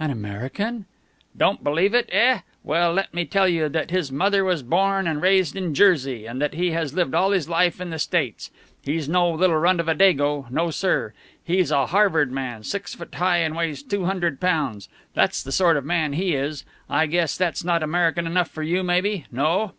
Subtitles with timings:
[0.00, 0.86] "An American!"
[1.36, 2.38] "Don't believe it, eh?
[2.62, 6.40] Well, let me tell you that his mother was born and raised in Jersey, and
[6.40, 8.50] that he has lived all his life in the States.
[8.82, 10.46] He's no little runt of a Dago.
[10.50, 11.12] No, sir.
[11.44, 14.88] He's a Harvard man, six foot high and weighs two hundred pounds.
[15.12, 16.64] That's the sort of man he is.
[16.88, 19.26] I guess that's not American enough for you, maybe?
[19.30, 19.72] No?"